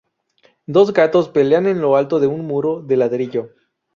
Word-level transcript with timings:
Dos 0.77 0.93
gatos 0.99 1.29
pelean 1.29 1.67
en 1.67 1.79
lo 1.79 1.95
alto 1.95 2.19
de 2.19 2.25
un 2.25 2.47
muro 2.47 2.81
de 2.81 2.97
ladrillo. 2.97 3.51